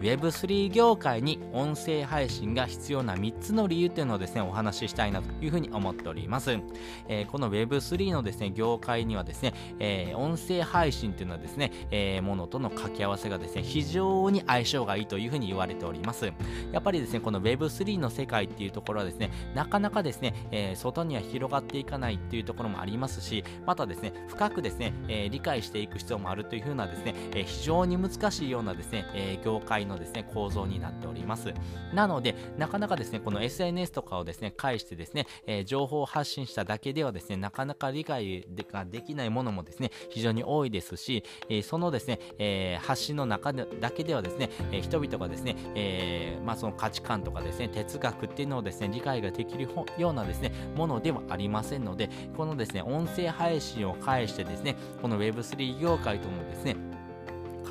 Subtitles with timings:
[0.00, 6.58] Web3 業界に音声配信が必要な3つの理由というのをですねお話ししたいなというふうに思っております、
[7.08, 16.32] えー、この Web3 のですね業界にはですね、えー、音声配信というのはですね、えー、ものとの掛け合わせがですね非常に相性がいいというふうに言われております。
[16.72, 31.52] やっぱりですねこの Web3 の世界っていうところはですねなかなかですね、え外には広がっていかないっていうところもありますしまたですね深くですね、え理解していく必要もあるというふうなですね、え非常に難しいようなですね、え業界ののですね、構造になっております。
[31.92, 49.68] なので、なかなかですね、この SNS とかをですね、介してですね、え情報を発信しただけではですね、なかなか理解ができないものもですね、非常に多いですし、えそのですね、え発信の中でだけではですね、え人々がですね、えまあ、その価値観とかですね、哲学っていうのをですね、理解ができる
[49.98, 56.76] ようなですね、ものではありませんので、このですね、音声配信を介してですね、この Web3 業界とのですね、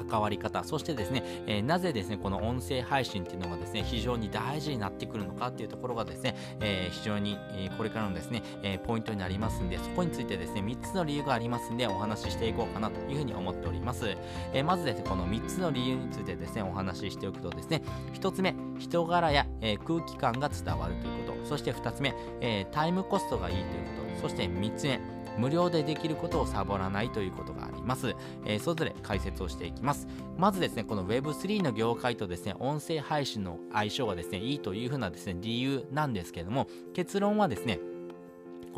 [0.10, 14.18] 関わり方、そしてですね、えー、なぜですね、この音声配信っていうのがですね、非常に大事になってくるのかっていうところがですね、えー、非常に、えこれからのですね、えポイントになりますんで、そこについてですね、3つの理由がありますんで、お話ししていこうかなというふうに思っております。
[14.54, 17.82] えまずですね、この3つの理由についてですね、お話ししておくとですね、
[18.14, 25.00] 1つ目、人柄や、え空気感が伝わるということ、そして2つ目、えタイムコストがいいということ、そして3つ目、
[25.38, 28.16] 無料でできることをサボらないということがあります。
[28.46, 30.08] えー、それぞれ解説をしていきます。
[30.38, 37.80] まずですね、この Web3 の業界とですね、音声配信の相性がですね、いいというふうなですね、理由なんですけども、結論はですね、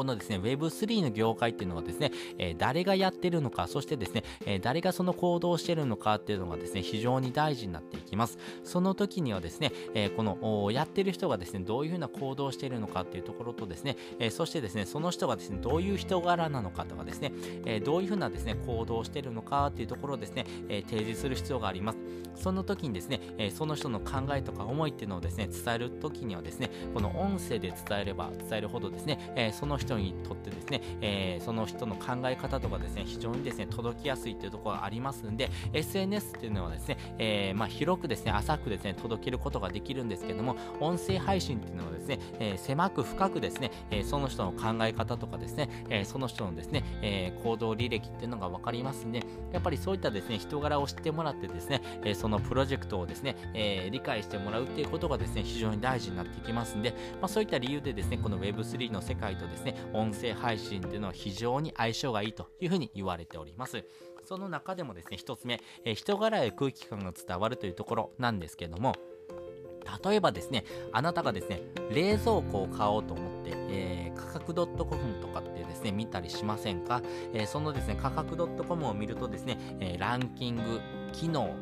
[0.02, 8.40] このですね、Web3 の業界っていうのはですね、えー、誰がやってるのか、そしてですね、えー、誰がその行動をしてるのかっていうのがですね、非常に大事になっていきます。
[8.64, 17.32] その時にはですね、えー、このやってる人がですね、どういうふうな行動をしてるのかっていうところとですね、えそしてですね、その人がですね、どういう人柄なのかとかですね、
[17.68, 22.00] えどういうふうなですね、行動をしてるのかっていうところをですね、え提示する必要があります。
[22.34, 56.92] その時にですね、えその人の考えとか思いっていうのをですね、伝える時にはですね、この音声で伝えれば伝えるほどですね、えその人人にとってですね、えー、その人の考え方とかですね、非常にですね、届きやすいというところがありますんで、SNS っていうのはですね、えー、まあ、広くですね、浅くですね、届けることができるんですけども、音声配信っていうのはですね、えー、狭く深くですね、えその人の考え方とかですね、えその人のですね、え行動履歴っていうのが分かりますんで、やっぱりそういったですね、人柄を知ってもらってですね、えそのプロジェクトをですね、え理解してもらうっていうことがですね、非常に大事になってきますんで、
[57.22, 63.86] まあ、そういった理由でですね、この Web3 の世界とですね、音声配信っていうのは非常に相性がいいというふうに言われております。
[64.26, 68.96] その中でもですね、一つ目、え人柄や空気感が伝わるというところなんですけども、
[70.04, 71.62] 例えばですね、あなたがですね、
[71.92, 77.02] 冷蔵庫を買おうと思って、えー、価格 .com とかってですね、見たりしませんか、
[77.34, 80.82] えー、そのですね、価格 .com を見るとですね、えー、ランキング、
[81.14, 81.56] 機能、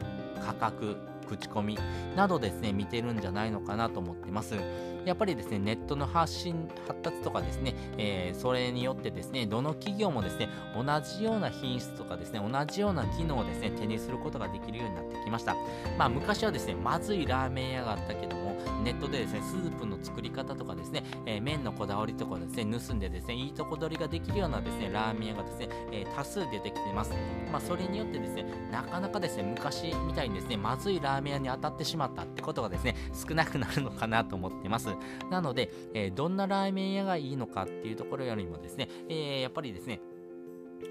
[0.45, 0.97] 価格、
[1.27, 1.77] 口コミ
[2.15, 4.55] などですね、見てるんじゃないのかなと思ってます。
[5.05, 15.55] やっぱりですね、ネットの発信、発達とかですね、えー、それによってですね、どの企業もですね、同じような品質とかですね、同じような機能をですね、手にすることができるようになってきました。
[15.97, 27.11] まあ、昔はですね、まずいラーメン屋があったけども、ネットでですね、スープの作り方とかですね、えー、麺のこだわりとかですね、盗んでですね、いいとこ取りができるようなですね、ラーメン屋がですね、えー、多数出てきています。
[27.51, 34.88] まあ、それによってですね、なかなかですね、昔みたいにですね、まずいラーメン屋に当たってしまったってことがですね、少なくなるのかなと思ってます。
[35.29, 40.01] なので、え、どんなラーメン屋がいいのかっていうところよりもですね、え、やっぱりですね、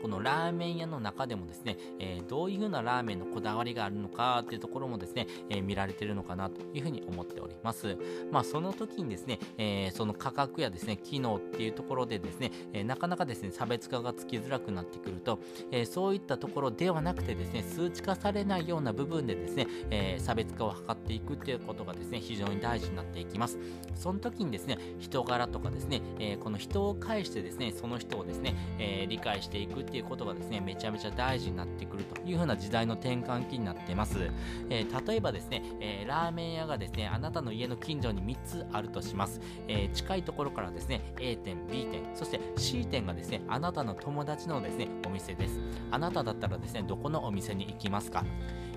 [0.00, 7.96] このラーメン屋の中でもですね、えー、どういう風なラーメンのこだわりがあるのかっていうところもですね、えー、見られてるのかなというふうに思っております。
[8.30, 15.38] まあ、その時にですね、えー、その価格やですね、機能っていうところでですね、えなかなかですね、差別化がつきづらくなってくると、
[15.70, 23.58] えそういったところではなくてですね、数値化されないような部分でですね、え差別化を図っていくっていうことがですね、非常に大事になっていきます。
[23.94, 34.30] その時にですね、人柄とかですね、えこの人を介してですね、その人をですね、え理解していくっていうことがですね、めちゃめちゃ大事になってくるという風な時代の転換期になってます。
[34.70, 39.40] えー、例えばですね、えー、ラーメン屋がですね、あなたの家の近所に3つあるとします。
[39.66, 45.60] えー、近いところからですね、A 店、B 店、そして C 店がですね、あなたの友達のですね、お店です。
[45.90, 48.24] あなただったらですね、どこのお店に行きますか？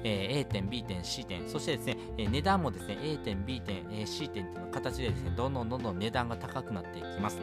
[0.04, 7.40] えー、A 店、B 店、C 店、そしてですね、えー、値段もですね、A 店、B 店、えー、C 店っていう形でですね、どんどんどんどん値段が高くなっていきます。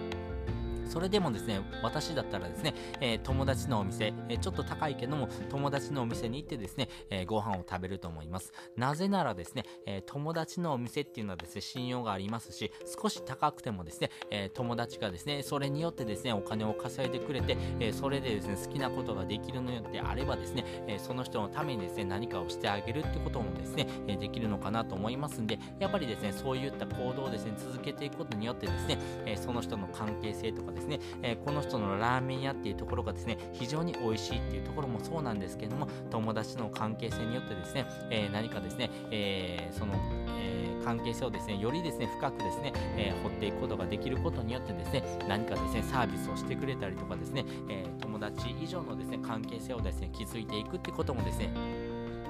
[0.89, 8.53] それでもですね、私だったらですね、えー、友達のお店、えー、ちょっと高いけども、友達のお店に行ってですね、えー、ご飯を食べると思います。
[8.77, 12.71] なぜならですね、え友達のお店っていうのはですね、信用がありますし、
[13.01, 30.78] 少し高くてもですね、え友達がですね、それによってですね、お金を稼いでくれて、えそれでですね、好きなことができるのであればですね、えその人のためにですね、何かをしてあげるってこともですね、えできるのかなと思いますんで、やっぱりですね、そういった行動をですね、続けていくことによってですね、えその人の関係性とかですね、
[31.23, 39.95] えこの人のラーメン屋っていうところがですね、非常に美味しいっていうところもそうなんですけれども、友達の関係性によってですね、え何かですね、えその、
[40.39, 51.51] え関係性をですね、よりですね、深くですね、え掘っていくことができることによってですね、何かですね、サービスをしてくれたりとかですね、え友達以上のですね、関係性をですね、築いていくってこともですね、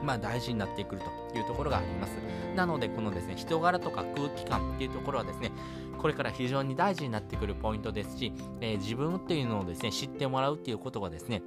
[0.03, 1.01] まあ、大事になってくる
[1.33, 2.11] というところがあります。
[2.55, 5.51] なので、このですね、人柄とか空気感っていうところはですね、
[5.99, 11.43] これから非常に大事になってくるポイントですし、えー、自分っていうのをですね、知ってもらうっていうことがですね、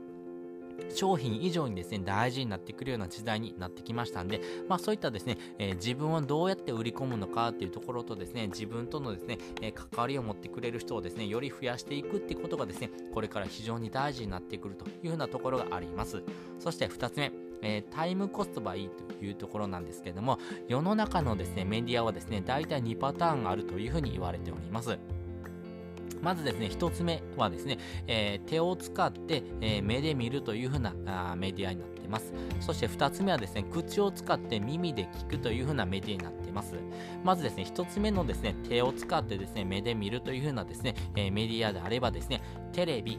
[0.93, 16.23] 商品以上にですね、大事になってくるような時代になってきましたんで、まあそういったですね、えー、自分をどうやって売り込むのかっていうところとですね、自分とのですね、えー、関わりを持ってくれる人をですね、より増やしていくってことがですね、これから非常に大事になってくるというようなところがあります。
[16.59, 24.97] そして2つ目、えー、タイムコストはいいというところなんですけども、世の中のですね、メディアはですね、大体2パターンあるというふうに言われております。
[26.21, 27.77] まずですね、一つ目はですね、
[28.07, 30.93] えー、手を使って、えー、目で見るというふうな
[31.31, 32.33] あメディアになっています。
[32.59, 36.75] そして二つ目はですね、口を使って耳で聞くというふうなメディアになっています。
[37.23, 42.41] まずですね、一つ目のですね、手を使ってですね、目で見るというふうなですね、えー、メディアであればですね、
[42.71, 43.17] テレビ、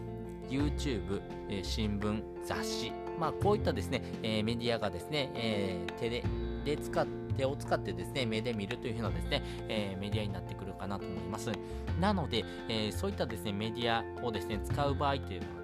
[0.48, 6.24] YouTube、え新聞、雑誌、まあ、こういったですね、えメディアがですね、え手で
[6.64, 11.50] で使って手を使ってですね、目で見るというふうなですね、えー、メディアになってくるかなと思います。
[12.00, 15.61] なので、えー、そういったですね、メディアをですね、使う場合というのは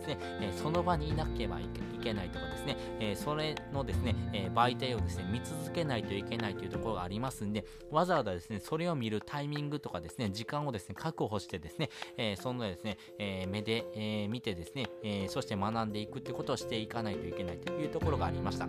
[0.00, 1.64] ですね、えその場にいなければい
[2.02, 18.66] けないとかですね、えそれのですね、え媒体をですね、見続けないといけないというところがありますんで、わざわざですね、それを見るタイミングとかですね、時間をですね、確保してですね、えそのですね、え目で、え見てですね、えそして学んでいくってことをしていかないといけないというところがありました。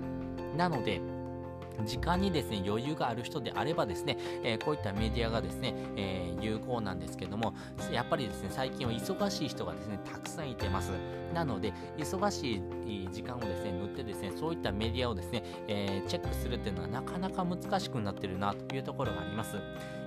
[0.58, 1.02] なので、
[1.86, 7.54] 時間にですね、余裕がある人であればですね、え、こういったメディアがですね、え、有効なんですけども、
[7.92, 10.92] やっぱりですね、最近は忙しい人がですね、たくさんいてます。
[11.34, 19.58] なので、忙しい時間をですね、塗ってですね、そういったメディアをですね、えー、チェックするっていうのはなかなか難しくなってるなというところがあります。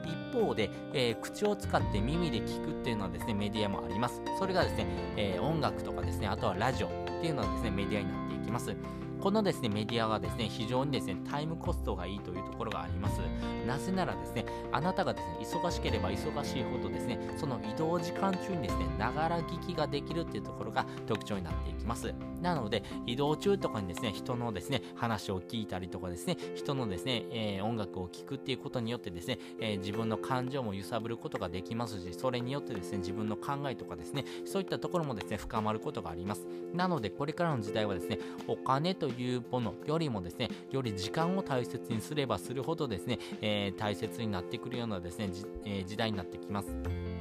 [0.05, 4.21] 一方で、えー、口を使って耳で聞くっていうのはですね、メディアもあります。
[4.39, 6.91] それがですね、えー、音楽とかですね、あとはラジオっ
[7.21, 8.75] ていうのはですね、メディアになっていきます。
[9.25, 13.21] このですね、メディアはですね、非常にですね、タイムコストがいいというところがあります。
[13.67, 22.13] なぜならですね、あなたがですね、忙しければ忙しいほどですね、その移動時間中にですね、ながら聞きができるっていうところが特徴になっていきます。
[22.45, 36.47] なので、移動中とかにですね、人のですね、話を聞いたりとかですね、人のですね、えー、音楽を聴くっていうことによってですね、えー、自分の感情も揺さぶることができますし、それによってですね、自分の考えとかですね、そういったところもですね、深まることがあります。
[36.75, 45.31] なので、これからの時代はですね、お金というものよりもですね、より時間を大切にすればするほどですね、えー、大切になってくるようなですね、
[45.65, 47.14] え、時代になってきます。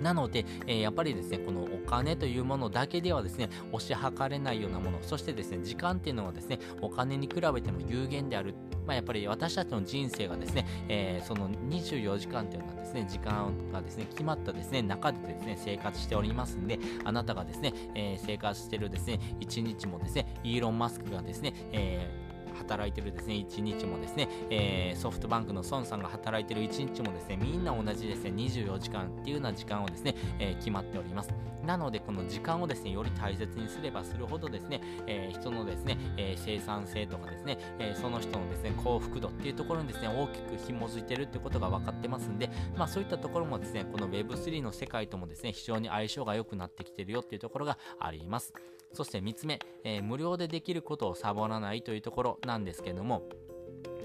[0.00, 8.54] なので、えー、やっぱりですね、このお金というものだけではですね、押し量れないようなもの、そしてですね、時間っていうのはですね、お金に比べても有限である。
[8.86, 22.27] まあ、やっぱり私たちの人生がですね、えー、その24時間というのはですね、時間がですね、決まったですね、中でですね、生活しておりますんで、あなたがですね、えー、生活してるですね、一日もですね、イーロン・マスクがですね、えー
[22.58, 31.32] 働いてるですね、一日もですね、えー、ソフトバンクの孫さんが働いてる一日もですね、みんな同じですね、24時間っていうような時間をですね、えー、決まっております。
[31.64, 48.54] なので、この時間をですね、より大切にすればするほどですね、えー、人のですね、え生産性とかですね、えその人のですね、幸福度っていうところにですね、大きく紐づいてるってことが分かってますんで、まあそういったところもですね、この Web3 の世界ともですね、非常に相性が良くなってきてるよっていうところがあります。
[48.92, 53.22] そして3つ目、えー、無料でできることをサボらないというところなんですけども、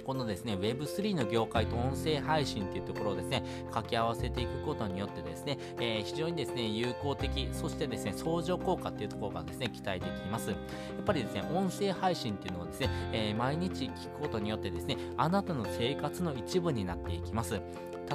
[0.06, 10.52] このですね、Web3 の業界と音声配信っていうところをですね、掛け合わせていくことによってですね、えー、非常にですね、有効的、そしてですね、相乗効果っていうところがですね、期待できます。
[10.52, 10.60] やっ
[11.06, 17.62] ぱりですね、音声配信っていうのはですね、えー、毎日聞くことによってですね、あなたの生活の一部になっていきます。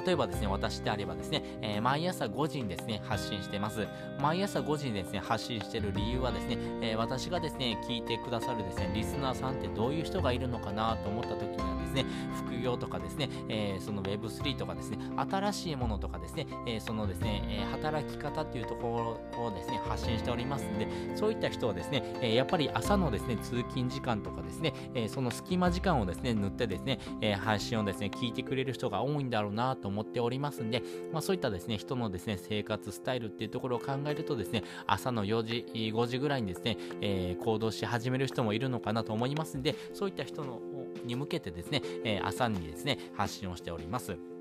[0.05, 3.87] 例えばですね、私であればですね、えー、毎朝5時にですね、発信してます。
[4.21, 30.81] 毎朝5時にですね、発信してる理由はですね、えー、私がですね、聞いてくださるですね、リスナーさんってどういう人がいるのかなと思った時にはですね、副業とかですね、えー、その Web3 とかですね、新しいものとかですね、え、そのですね、え働き方っていうところをですね、発信しておりますんで、そういった人はですね、えやっぱり朝のですね、通勤時間とかですね、えその隙間時間をですね、塗ってですね、え配信をですね、聞いてくれる人が多いんだろうなと思っておりますんで、
[31.11, 40.61] まあ、そういったですね、人のですね、生活スタイルっていうところを考えるとですね、朝の4時、5時ぐらいにですね、えー、行動し始める人もいるのかなと思いますんで、そういった人の
[41.05, 44.38] に向けてですね、えー、朝にですね、発信をしております。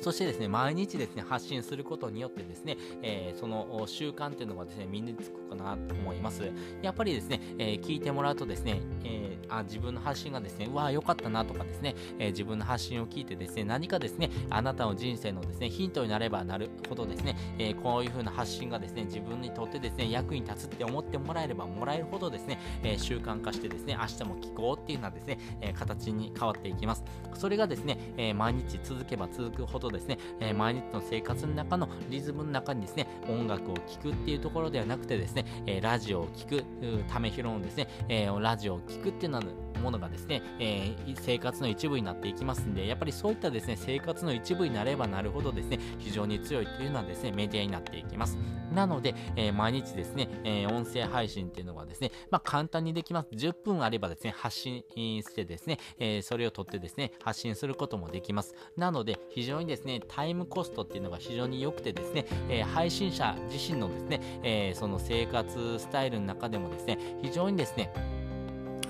[0.00, 6.50] そしてですね、毎日ですね、発信することによってですね、えー、その習慣っていうのがですね、身につくかなと思います。
[6.82, 27.04] やっぱりですね、えー、聞いてもらうとですね、えー、あ自分の発信がですね、うわあ、良かったなとかですね、え自分の発信を聞いてですね、何かですね、あなたの人生のですね、ヒントになればなるほどですね、えこういう風な発信がですね、自分にとってですね、役に立つって思ってもらえればもらえるほどですね、え習慣化してですね、明日も聞こうっていうのはですね、え形に変わっていきます。
[27.34, 36.64] それがですね、え毎日続けば続くほどですね、え毎日の生活の中のリズムの中にですね、音楽を聴くっていうところではなくてですね、えラジオを聴く、
[37.06, 39.44] ためひろのですね、えラジオを聴くっていうのは
[39.78, 48.38] ものがですね、えー、生活の一部になっていきますんで、やっぱりそういったですね、生活の一部になればなるほどですね、非常に強いというのはですね、メディアになっていきます。
[48.72, 53.28] なので、えー、毎日ですね、えー、音声配信っていうのはですね、まあ、簡単にできます。
[53.32, 54.82] 10分あればですね、発信
[55.22, 58.54] してですね、えー、それを取ってですね、発信することもできます。
[58.76, 67.90] なので、非常にですね、タイムコストっていうのが非常に良くてですね、え配信者自身のですね、えその生活スタイルの中でもですね、非常にですね、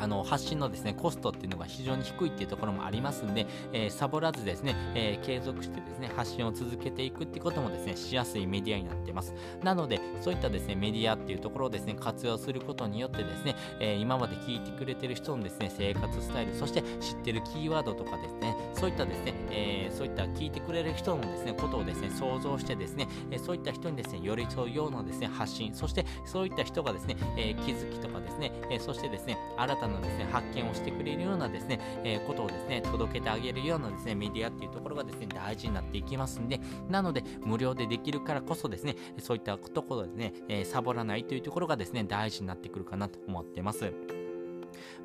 [0.00, 9.34] あの発信のですねコストっていうのが非常に低いっていうところもありますんで、えー、サボらずですね、えー、継続してですね発信を続けていくってこともですねしやすいメディアになってます。
[9.62, 43.92] なのでそういったですねメディアっていうところをですね活用することによってですね、えー、今まで聞いてくれてる人のですね生活スタイルそして知ってるキーワードとかですねそういったですね、えそういった聞いてくれる人のですねことをですね想像してですね、えそういった人にですね寄り添うようなですね発信そしてそういった人がですね、え気づきとかですね、えそしてですね新たなのですね、発見をしてくれるようなですね、えー、ことをですね、届けてあげるようなですね、メディアっていうところがですね、大事になっていきますんで、なので、無料でできるからこそですね、そういったところですね、えー、サボらないというところがですね、大事になってくるかなと思ってます。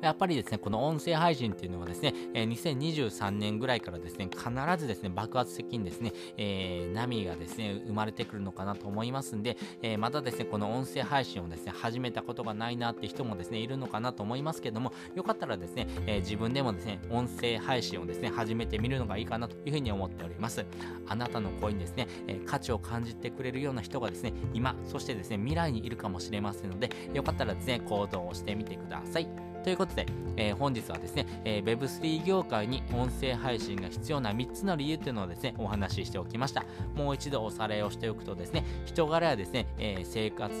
[0.04, 20.66] やっぱりですね、この音声配信っていうのはですね、え、2023年ぐらいからですね、必ずですね、爆発的にですね、えー、波がですね、生まれてくるのかなと思いますんで、えー、またですね、この音声配信をですね、始めたことがないなって人もですね、いるのかなと思いますけども、よかったらですね、え自分でもですね、音声配信をですね、始めてみるのがいいかなというふうに思っております。
[21.06, 29.53] あなたの声にですね、え価値を感じてくれるような人がですね、今、そしてですね、未来にいるかもしれませんので、よかったらですね、行動をしてみてください。
[29.64, 30.06] ということで、
[30.36, 36.64] えー、本日はですね、えー、Web3 業界に音声配信が必要な3つの理由というのをですね、お話ししておきました。
[36.94, 40.54] もう一度おさらいをしておくとですね、人柄やですね、えー、生活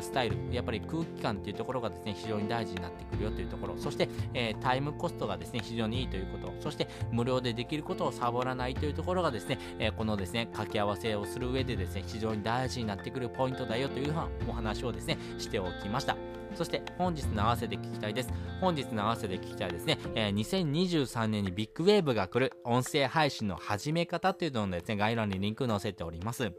[0.00, 14.14] スタイル、やっぱり空気感というところがですね、非常に大事になってくるよというところ、そして、えタイムコストがですね、非常にいいということ、そして無料でできることをサボらないというところがですね、えこのですね、掛け合わせをする上でですね、非常に大事になってくるポイントだよという
[14.48, 16.16] お話をですね、しておきました。
[16.54, 18.32] そして本日の合わせで聞きたいです。
[18.60, 26.52] 本日の合わせで聞きたいですね、えー、2023年にビッグウェーブが来る音声配信の始め方というのをですね、概要欄にリンク載せております。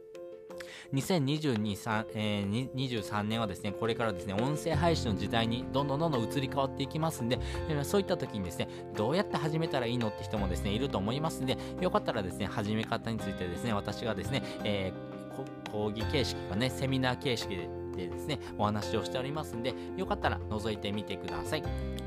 [0.94, 7.40] 2023えー、23年はですね、これからですね、音声配信の時代にどんどんどんどん移り変わっていきますんで、
[7.84, 17.70] そういった時にですね、どうやって始めたらいいのって人もですね、いると思いますんで、よかったらですね、始め方についてですね、私がですね、えー、講義形式かね、セミナー形式で
[18.00, 21.64] でですね、お話をしておりますんで、よかったら覗いてみてください。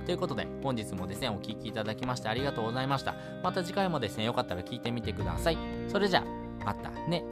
[0.06, 3.14] ということで、本日もですね、お聴きいただきましてありがとうございました。
[3.42, 5.58] また次回もですね、よかったら聞いてみてください。
[5.88, 6.24] それじゃ
[6.60, 7.24] あ、またね。